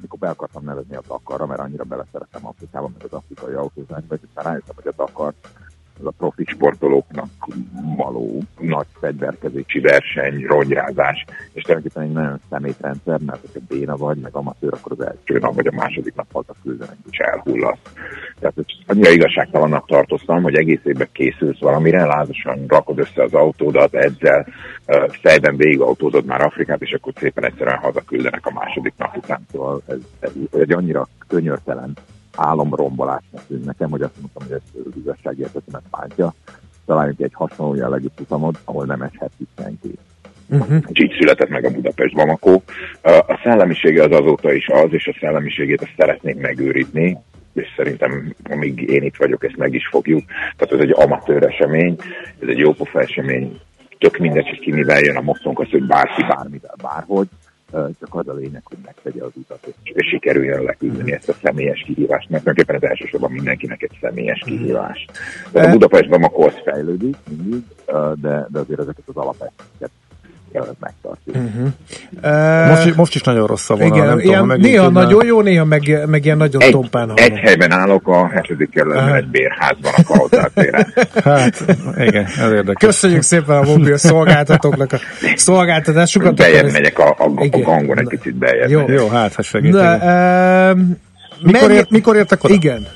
[0.00, 4.20] mikor be akartam nevezni a Dakarra, mert annyira beleszerettem Afrikába, meg az afrikai autózásba, és
[4.28, 5.34] aztán rájöttem, hogy a Dakar
[6.00, 7.28] az a profi sportolóknak
[7.96, 14.34] való nagy fegyverkezési verseny, ronyrázás, és tulajdonképpen egy nagyon szemétrendszer, mert hogyha béna vagy, meg
[14.34, 17.78] amatőr, akkor az első nap vagy a második nap haza küldenek, és elhullasz.
[18.38, 18.54] Tehát
[18.86, 24.46] annyira igazságtalannak tartoztam, hogy egész évben készülsz valamire, lázasan rakod össze az autódat, edzel,
[24.86, 29.46] ö, fejben végigautózod már Afrikát, és akkor szépen egyszerűen hazaküldenek a második nap után.
[29.52, 31.96] Szóval ez, ez egy annyira könyörtelen
[32.36, 36.34] álomrombolásnak tűnt nekem, hogy azt mondtam, hogy ez az igazságérzetemet bántja.
[36.86, 39.98] Találjunk egy hasonló jellegű futamot, ahol nem eshet senki.
[40.48, 40.84] Uh-huh.
[40.86, 42.62] És így született meg a Budapest Bamako.
[43.02, 47.18] A szellemisége az azóta is az, és a szellemiségét ezt szeretnénk megőrizni,
[47.52, 50.24] és szerintem amíg én itt vagyok, ezt meg is fogjuk.
[50.56, 51.96] Tehát ez egy amatőr esemény,
[52.40, 53.60] ez egy jópofa esemény,
[53.98, 57.28] tök mindegy, hogy ki mivel jön a mottónk az, hogy bárki bármivel bárhogy,
[57.72, 62.28] csak az a lényeg, hogy megtegye az utat, és, sikerüljön leküzdeni ezt a személyes kihívást,
[62.28, 65.06] mert tulajdonképpen ez elsősorban mindenkinek egy személyes kihívás.
[65.52, 67.64] Tehát a Budapest Bamako az fejlődik mindig,
[68.20, 69.90] de, de azért ezeket az alapvetőket
[70.52, 71.46] kell megtartani.
[71.46, 72.68] Uh-huh.
[72.68, 75.02] Most, is- most is nagyon rossz a vonal, Igen, nem tudom, ilyen, megint néha tudnál.
[75.04, 77.44] nagyon jó, néha meg, meg ilyen nagyon Egy, tompán egy hallom.
[77.44, 80.86] helyben állok a hetedik kerületben egy bérházban a Kalotártéren.
[81.24, 81.64] Hát,
[81.98, 82.86] igen, ez érdekes.
[82.86, 84.98] Köszönjük szépen a mobil szolgáltatóknak a
[85.34, 86.34] szolgáltatásukat.
[86.34, 88.68] Bejebb Akkor ez- megyek a, a, a gangon egy picit bejebb.
[88.70, 88.88] Jó.
[88.88, 89.72] Jó, hát, ha segít.
[89.72, 90.78] Na, igen.
[90.78, 92.54] uh, Mikor, ért, mikor értek oda?
[92.54, 92.86] Igen.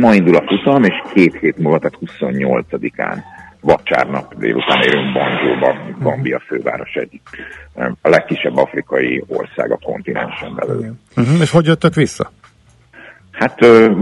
[0.00, 3.16] Ma indul a futam, és két hét múlva, tehát 28-án
[3.60, 7.20] vasárnap délután érünk Banjóba, Gambia főváros egy
[8.00, 10.92] a legkisebb afrikai ország a kontinensen belül.
[11.16, 11.40] Uh-huh.
[11.40, 12.30] És hogy jöttök vissza?
[13.40, 13.92] Hát ö,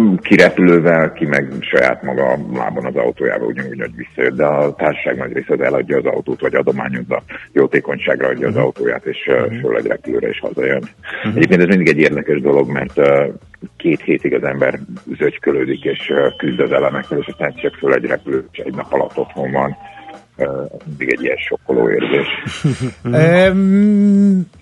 [1.14, 5.53] ki meg saját maga lábon az autójába, ugyanúgy, hogy visszajött, de a társaság nagy része
[5.53, 9.18] az eladja az autót, vagy adományozza, jótékonyságra adja az autóját, és
[9.61, 10.83] föl egy repülőre és hazajön.
[11.35, 13.01] Egyébként ez mindig egy érdekes dolog, mert
[13.77, 14.79] két hétig az ember
[15.18, 19.18] zögykölődik és küzd az elemekkel, és aztán csak föl egy repülő, és egy nap alatt
[19.18, 19.77] otthon van.
[20.87, 22.29] Mindig egy ilyen sokkoló érzés.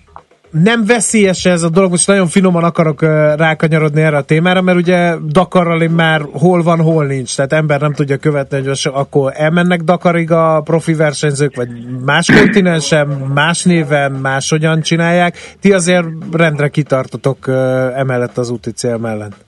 [0.63, 3.01] Nem veszélyes ez a dolog, most nagyon finoman akarok
[3.37, 7.81] rákanyarodni erre a témára, mert ugye Dakarral én már hol van, hol nincs, tehát ember
[7.81, 11.69] nem tudja követni, hogy akkor elmennek Dakarig a profi versenyzők, vagy
[12.05, 15.55] más kontinensen, más néven, máshogyan csinálják.
[15.59, 17.47] Ti azért rendre kitartotok
[17.95, 19.45] emellett az úti cél mellett.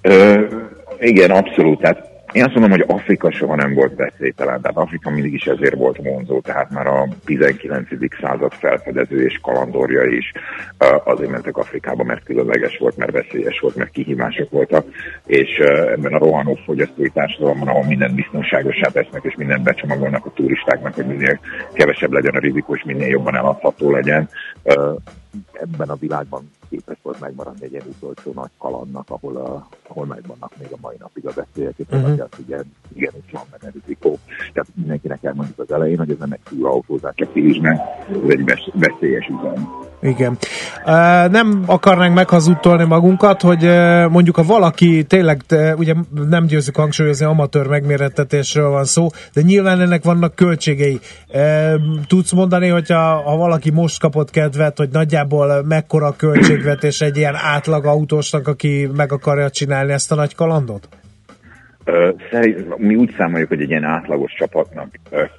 [0.00, 0.40] Ö,
[1.00, 1.80] igen, abszolút.
[1.80, 5.74] Tehát én azt mondom, hogy Afrika soha nem volt veszélytelen, tehát Afrika mindig is ezért
[5.74, 7.88] volt vonzó, tehát már a 19.
[8.20, 10.32] század felfedező és kalandorja is
[11.04, 14.86] azért mentek Afrikába, mert különleges volt, mert veszélyes volt, mert kihívások voltak,
[15.26, 15.58] és
[15.94, 21.06] ebben a rohanó fogyasztói társadalomban, ahol mindent biztonságosá tesznek, és mindent becsomagolnak a turistáknak, hogy
[21.06, 21.38] minél
[21.72, 24.28] kevesebb legyen a rizikó, és minél jobban eladható legyen,
[25.52, 30.52] ebben a világban képes volt megmaradni egy ilyen utolsó nagy kalandnak, ahol, a, ahol megvannak
[30.58, 32.00] még a mai napig a veszélyek, és Mhm.
[32.02, 32.18] uh-huh.
[32.18, 34.18] hogy igen, igenis van benne rizikó.
[34.52, 38.72] Tehát mindenkinek elmondjuk az elején, hogy ez nem egy túlautózás a filmben, ez egy vesz-
[38.74, 39.68] veszélyes üzem.
[40.02, 40.36] Igen.
[41.30, 43.62] Nem akarnánk meghazudtolni magunkat, hogy
[44.10, 45.42] mondjuk ha valaki tényleg,
[45.76, 45.94] ugye
[46.28, 51.00] nem győzzük hangsúlyozni, amatőr megmérettetésről van szó, de nyilván ennek vannak költségei.
[52.06, 55.25] Tudsz mondani, hogyha ha valaki most kapott kedvet, hogy nagyjából
[55.64, 60.88] mekkora a költségvetés egy ilyen átlag autósnak, aki meg akarja csinálni ezt a nagy kalandot?
[62.76, 64.88] Mi úgy számoljuk, hogy egy ilyen átlagos csapatnak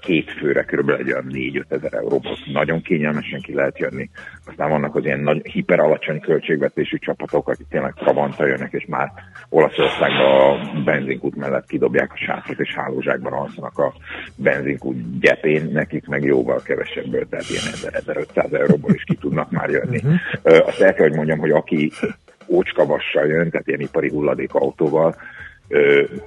[0.02, 0.90] két főre kb.
[0.90, 4.10] egy olyan 4-5 ezer euróból nagyon kényelmesen ki lehet jönni.
[4.46, 9.12] Aztán vannak az ilyen nagy, hiper alacsony költségvetésű csapatok, akik tényleg Trabanta jönnek, és már
[9.50, 13.94] Olaszországban a benzinkút mellett kidobják a sátrat, és hálózsákban alszanak a
[14.36, 17.64] benzinkút gyepén, nekik meg jóval kevesebből, tehát ilyen
[18.36, 20.02] 1000-1500 euróból is ki tudnak már jönni.
[20.44, 21.92] Ö, Azt el kell, hogy mondjam, hogy aki
[22.48, 25.16] ócskavassal jön, tehát ilyen ipari hulladék autóval,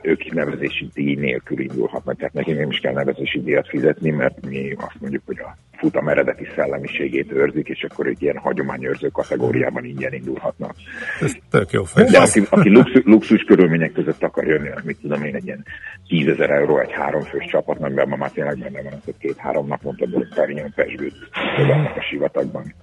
[0.03, 4.73] ők nevezési díj nélkül indulhatnak, tehát nekik nem is kell nevezési díjat fizetni, mert mi
[4.73, 10.13] azt mondjuk, hogy a futam eredeti szellemiségét őrzik, és akkor ők ilyen hagyományőrző kategóriában ingyen
[10.13, 10.75] indulhatnak.
[11.21, 12.05] Ez tök jó fej.
[12.05, 15.65] De aki, aki luxus, luxus körülmények között akar jönni, mit tudom én, egy ilyen
[16.09, 20.07] 10 ezer euró egy háromfős csapatnak, amiben már tényleg benne van az, hogy két-három naponta
[20.35, 21.15] Perignon pesgőt
[21.97, 22.75] a sivatagban.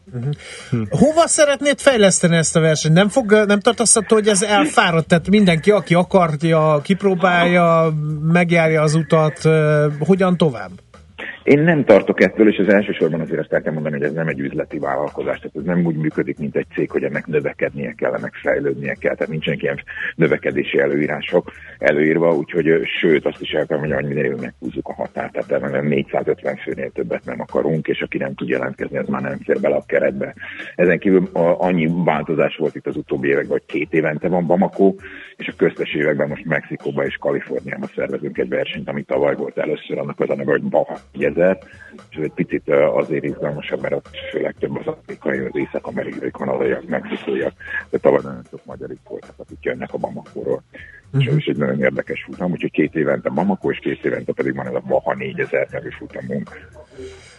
[0.90, 2.94] Hova szeretnéd fejleszteni ezt a versenyt?
[2.94, 5.08] Nem, fog, nem tartasz attól, hogy ez elfáradt?
[5.08, 10.72] Tehát mindenki, aki akarja, kipróbálja, megjárja az utat, ö, hogyan tovább?
[11.48, 14.28] Én nem tartok ettől, és az elsősorban azért azt el kell mondani, hogy ez nem
[14.28, 18.14] egy üzleti vállalkozás, tehát ez nem úgy működik, mint egy cég, hogy ennek növekednie kell,
[18.14, 19.80] ennek fejlődnie kell, tehát nincsenek ilyen
[20.16, 25.46] növekedési előírások előírva, úgyhogy sőt, azt is el kell mondani, hogy minél meghúzzuk a határt,
[25.48, 29.40] tehát nem 450 főnél többet nem akarunk, és aki nem tud jelentkezni, az már nem
[29.44, 30.34] fér bele a keretbe.
[30.76, 34.96] Ezen kívül annyi változás volt itt az utóbbi években, hogy két évente van Bamako,
[35.38, 39.98] és a köztes években most Mexikóban és Kaliforniában szervezünk egy versenyt, ami tavaly volt először,
[39.98, 41.58] annak az a neve, hogy Baja 1000,
[42.10, 46.88] és ez egy picit azért izgalmasabb, mert ott főleg több az afrikai, az észak-amerikai, kanadaiak,
[46.88, 47.54] mexikóiak,
[47.90, 50.64] de tavaly nagyon sok magyar itt voltak, akik jönnek a Bamakóról.
[51.20, 54.56] és ez is egy nagyon érdekes futam, úgyhogy két évente Bamako, és két évente pedig
[54.56, 56.50] van ez a Baha 4000 nevű futamunk.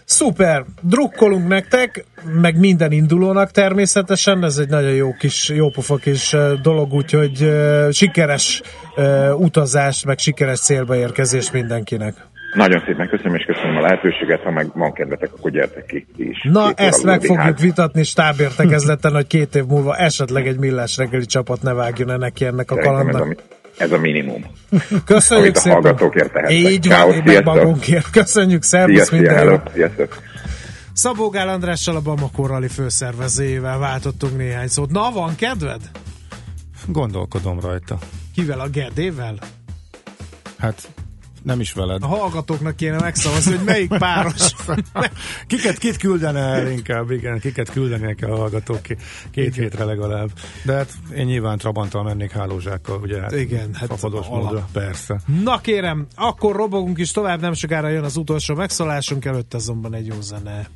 [0.04, 2.04] Szuper, drukkolunk nektek,
[2.40, 7.50] meg minden indulónak természetesen, ez egy nagyon jó kis, jópofa kis dolog, úgyhogy
[7.90, 8.62] sikeres
[9.36, 12.14] utazást, meg sikeres célba érkezést mindenkinek.
[12.54, 13.57] Nagyon szépen köszönöm, és köszönöm
[13.88, 16.48] lehetőséget, ha meg van kedvetek, akkor gyertek ki is.
[16.52, 17.60] Na, Két ezt meg fogjuk ház.
[17.60, 22.70] vitatni stábértekezleten, hogy két év múlva esetleg egy millás reggeli csapat ne vágjon neki ennek
[22.70, 23.42] a ez a, kalandnak.
[23.78, 24.44] ez a minimum.
[25.04, 25.82] Köszönjük amit a szépen!
[25.82, 26.72] hallgatókért tehetnek.
[26.72, 27.54] Így van, meg sziasztok.
[27.54, 28.10] magunkért.
[28.10, 29.70] Köszönjük, szervusz, minden jót!
[30.92, 34.90] Szabó Gál Andrással a Bamako Rally főszervezőjével váltottunk néhány szót.
[34.90, 35.80] Na, van kedved?
[36.86, 37.98] Gondolkodom rajta.
[38.34, 38.60] Kivel?
[38.60, 39.34] A Gedével?
[40.58, 40.88] Hát
[41.42, 42.02] nem is veled.
[42.02, 44.54] A hallgatóknak kéne megszavazni, hogy melyik páros.
[45.46, 48.98] Kiket, kit küldene el inkább, igen, kiket küldenék a hallgatók két
[49.30, 49.52] Igen.
[49.52, 50.30] hétre legalább.
[50.64, 55.20] De hát én nyilván Trabanttal mennék hálózsákkal, ugye hát Igen, hát módra, persze.
[55.42, 60.06] Na kérem, akkor robogunk is tovább, nem sokára jön az utolsó megszólásunk, előtt azonban egy
[60.06, 60.68] jó zene.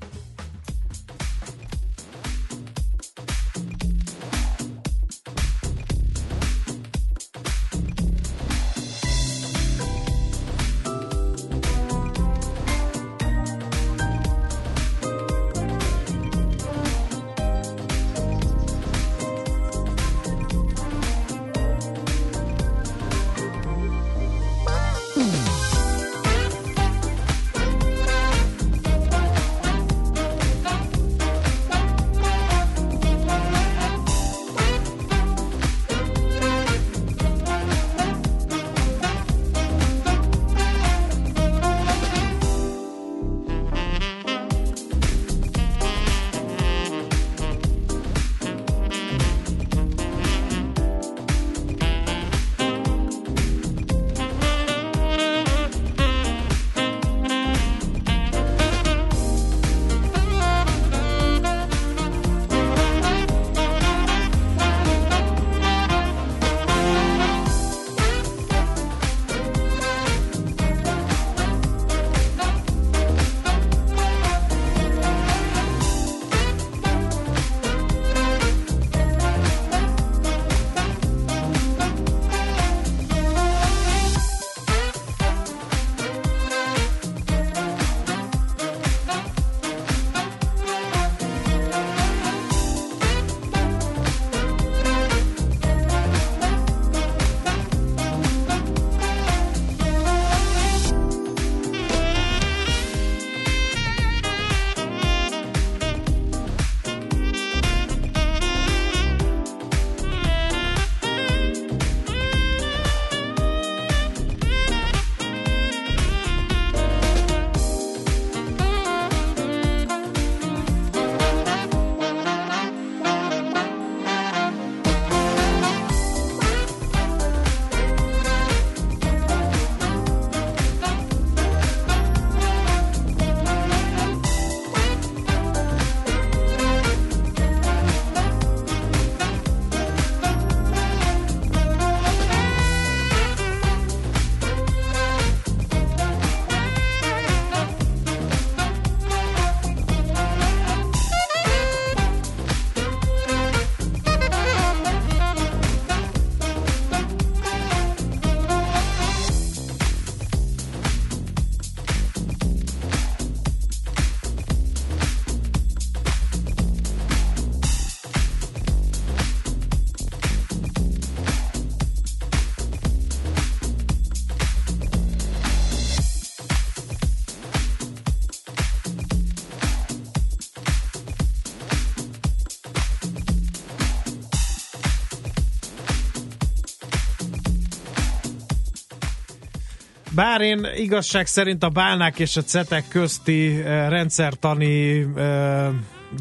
[190.23, 195.68] Bár én igazság szerint a bálnák és a cetek közti uh, rendszertani uh,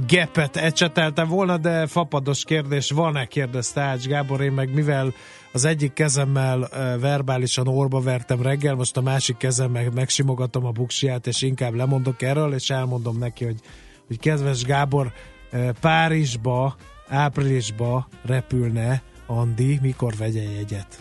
[0.08, 5.14] gepet ecseteltem volna, de fapados kérdés van-e, kérdezte Ács Gábor, én meg mivel
[5.52, 11.28] az egyik kezemmel uh, verbálisan orba vertem reggel, most a másik kezemmel megsimogatom a buksiját,
[11.28, 13.60] és inkább lemondok erről, és elmondom neki, hogy,
[14.08, 15.12] hogy kedves Gábor,
[15.54, 16.76] uh, Párizsba,
[17.08, 20.99] áprilisba repülne Andi, mikor vegye jegyet?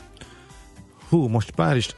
[1.09, 1.95] Hú, most Párizs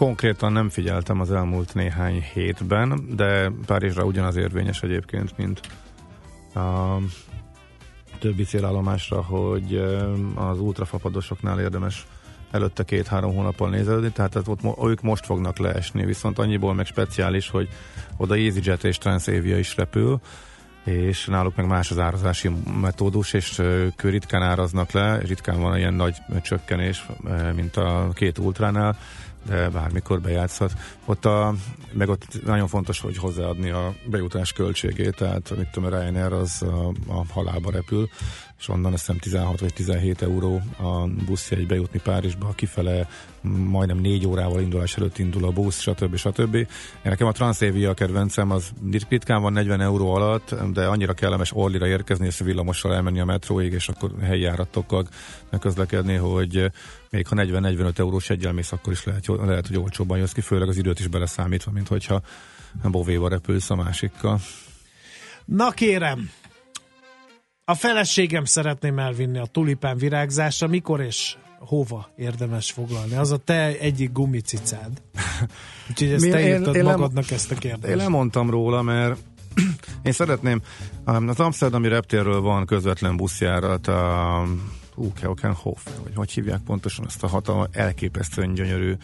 [0.00, 5.60] konkrétan nem figyeltem az elmúlt néhány hétben, de Párizsra ugyanaz érvényes egyébként, mint
[6.54, 6.96] a
[8.18, 9.76] többi célállomásra, hogy
[10.34, 12.06] az ultrafapadosoknál érdemes
[12.50, 17.68] előtte két-három hónappal nézelődni, tehát ott, ők most fognak leesni, viszont annyiból meg speciális, hogy
[18.16, 20.20] oda EasyJet és Transavia is repül,
[20.84, 25.94] és náluk meg más az árazási metódus, és ők ritkán áraznak le, ritkán van ilyen
[25.94, 27.06] nagy csökkenés,
[27.54, 28.96] mint a két ultránál,
[29.46, 30.72] de bármikor bejátszhat.
[31.04, 31.54] Ott a,
[31.92, 36.92] meg ott nagyon fontos, hogy hozzáadni a bejutás költségét, tehát mit tudom, Ryanair az a,
[37.06, 38.08] a halálba repül,
[38.60, 43.08] és onnan azt hiszem 16 vagy 17 euró a buszjegy bejutni Párizsba, kifele
[43.42, 46.16] majdnem 4 órával indulás előtt indul a busz, stb.
[46.16, 46.54] stb.
[46.54, 46.66] Én
[47.02, 48.70] nekem a Transavia a kedvencem, az
[49.08, 53.72] ritkán van 40 euró alatt, de annyira kellemes Orlira érkezni, és villamossal elmenni a metróig,
[53.72, 55.08] és akkor helyi járatokkal
[55.60, 56.70] közlekedni, hogy
[57.10, 60.68] még ha 40-45 eurós egyel mész, akkor is lehet, lehet, hogy olcsóbban jössz ki, főleg
[60.68, 62.22] az időt is beleszámítva, mint hogyha
[62.82, 64.40] Bovéva repülsz a másikkal.
[65.44, 66.30] Na kérem,
[67.70, 73.14] a feleségem szeretném elvinni a tulipán virágzásra, mikor és hova érdemes foglalni?
[73.14, 75.02] Az a te egyik gumicicád.
[75.90, 77.92] Úgyhogy ezt Mi- te én- írtad én nem- magadnak ezt a kérdést.
[77.92, 79.18] Én lemondtam róla, mert
[80.02, 80.60] én szeretném,
[81.06, 84.42] um, az Amsterdami reptérről van közvetlen buszjárat a
[85.20, 88.94] Keukenhof, vagy hogy hívják pontosan ezt a hatalmas, elképesztően gyönyörű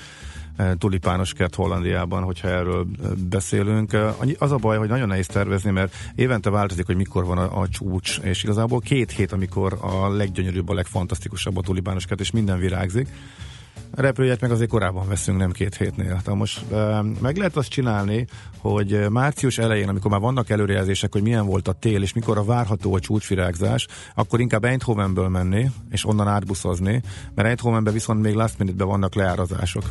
[0.78, 2.86] tulipános kert Hollandiában, hogyha erről
[3.28, 3.96] beszélünk.
[4.38, 7.68] Az a baj, hogy nagyon nehéz tervezni, mert évente változik, hogy mikor van a, a
[7.68, 12.58] csúcs, és igazából két hét, amikor a leggyönyörűbb, a legfantasztikusabb a tulipános kert, és minden
[12.58, 13.08] virágzik.
[13.94, 16.08] A meg azért korábban veszünk, nem két hétnél.
[16.08, 16.64] Tehát most
[17.20, 18.26] meg lehet azt csinálni,
[18.58, 22.44] hogy március elején, amikor már vannak előrejelzések, hogy milyen volt a tél, és mikor a
[22.44, 27.02] várható a csúcsvirágzás, akkor inkább Eindhovenből menni, és onnan átbuszozni,
[27.34, 29.84] mert Eindhovenben viszont még last minute vannak leárazások.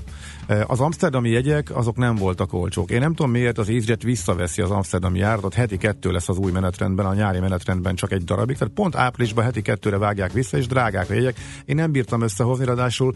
[0.68, 2.92] Az amsterdami jegyek, azok nem voltak olcsók.
[2.92, 6.52] Én nem tudom miért az EasyJet visszaveszi az amsterdami járatot, heti kettő lesz az új
[6.52, 10.68] menetrendben, a nyári menetrendben csak egy darabig, tehát pont áprilisban heti kettőre vágják vissza, és
[10.68, 11.36] drágák a jegyek.
[11.66, 13.14] Én nem bírtam összehozni, ráadásul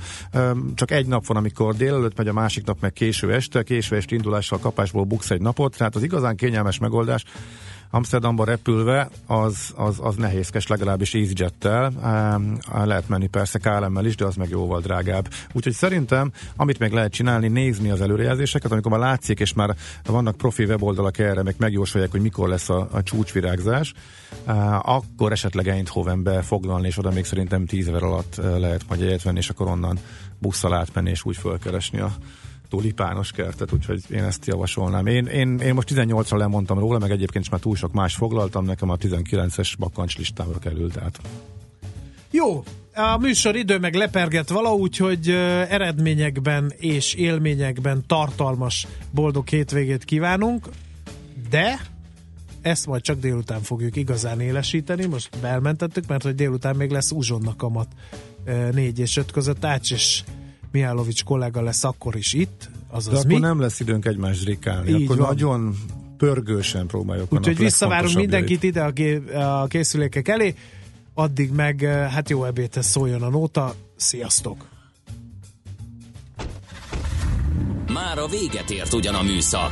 [0.75, 4.15] csak egy nap van, amikor délelőtt megy, a másik nap meg késő este, késő este
[4.15, 7.23] indulással kapásból buksz egy napot, tehát az igazán kényelmes megoldás
[7.91, 11.91] Amsterdamba repülve, az, az, az nehézkes, legalábbis EasyJet-tel.
[12.83, 15.27] Lehet menni persze KLM-mel is, de az meg jóval drágább.
[15.51, 19.75] Úgyhogy szerintem, amit meg lehet csinálni, nézni az előrejelzéseket, amikor már látszik, és már
[20.05, 23.93] vannak profi weboldalak erre, meg megjósolják, hogy mikor lesz a, a csúcsvirágzás,
[24.81, 29.23] akkor esetleg Eindhovenbe foglalni, és oda még szerintem 10 év alatt eh, lehet majd jegyet
[29.23, 29.99] venni, és akkor onnan
[30.39, 32.11] busszal átmenni, és úgy fölkeresni a
[32.69, 35.05] tulipános kertet, úgyhogy én ezt javasolnám.
[35.05, 38.65] Én, én, én most 18-ra lemondtam róla, meg egyébként is már túl sok más foglaltam,
[38.65, 41.19] nekem a 19-es bakancs listámra került át.
[42.31, 42.63] Jó,
[42.95, 45.29] a műsor idő meg leperget valahogy, hogy
[45.69, 50.69] eredményekben és élményekben tartalmas boldog hétvégét kívánunk,
[51.49, 51.79] de
[52.61, 57.55] ezt majd csak délután fogjuk igazán élesíteni, most belmentettük, mert hogy délután még lesz uzsonna
[57.55, 57.87] kamat
[58.71, 60.23] 4 és 5 között, Ács és
[60.71, 63.37] Mihálovics kollega lesz akkor is itt, De azaz akkor mi.
[63.39, 65.27] nem lesz időnk egymást zrikálni, Így akkor van.
[65.27, 65.75] nagyon
[66.17, 67.33] pörgősen próbáljuk.
[67.33, 70.55] Úgyhogy visszavárunk mindenkit ide a, ké- a készülékek elé,
[71.13, 74.67] addig meg eh, hát jó ebédhez szóljon a nóta, sziasztok!
[77.93, 79.71] Már a véget ért ugyan a műszak,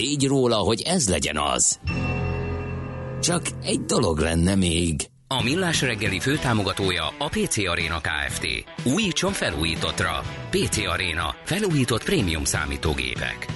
[0.00, 1.80] tégy róla, hogy ez legyen az.
[3.20, 5.06] Csak egy dolog lenne még.
[5.26, 8.46] A Millás reggeli főtámogatója a PC Arena Kft.
[8.84, 10.22] Újítson felújítottra.
[10.50, 11.34] PC Arena.
[11.44, 13.46] Felújított prémium számítógépek.